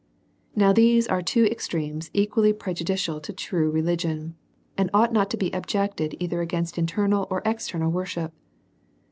[0.55, 4.33] Now these are two extremes equally prejudicial to true religion;
[4.75, 8.33] and ought not to be objected either against internal or external worship.